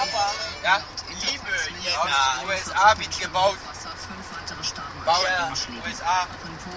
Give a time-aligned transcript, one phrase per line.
[0.00, 0.34] Papa.
[0.64, 0.80] Ja,
[1.20, 1.52] Liebe,
[1.84, 3.56] Jena, USA wird gebaut.
[5.04, 5.52] Bauer,
[5.84, 6.24] USA.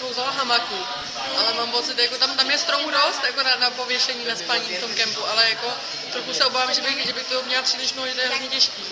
[0.00, 0.78] sklouzala hamaku,
[1.38, 4.76] ale mám pocit, jako tam, tam je stromů dost, jako na, na pověšení, na spaní
[4.76, 5.68] v tom kempu, ale jako
[6.12, 8.48] trochu se obávám, že by, že by to měla příliš mnoho, že to je hodně
[8.48, 8.82] těžký.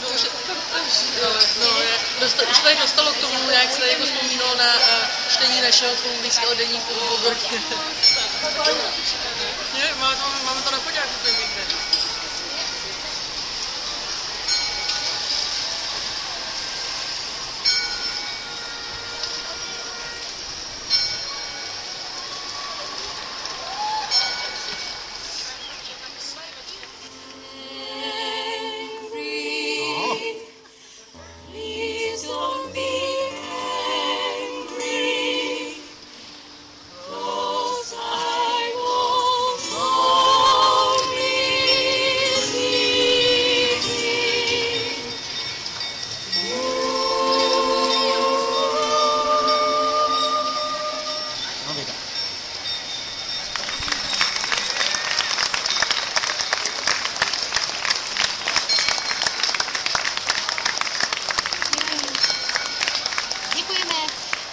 [0.00, 1.28] No.
[1.60, 5.08] no, no je, dostal, už tady dostalo k tomu, jak se jako vzpomínalo na eh,
[5.34, 7.16] čtení našeho kolumbijského denníku o
[8.46, 9.33] Thank you.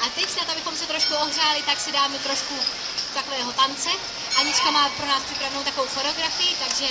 [0.02, 2.56] A teď snad, to, abychom se trošku ohřáli, tak si dáme trošku
[3.14, 3.90] takového tance.
[4.40, 6.86] Anička má pro nás připravenou takovou choreografii, takže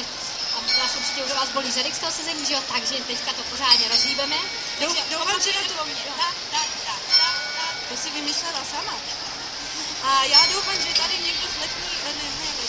[0.55, 2.61] a vás určitě už vás bolí zadek z toho sezení, že jo?
[2.73, 4.37] Takže teďka to pořádně rozhýbeme.
[5.11, 6.02] Doufám, že to mě.
[7.88, 8.95] To si vymyslela sama.
[10.02, 12.60] A já doufám, že tady někdo z letní, eh, ne, ne,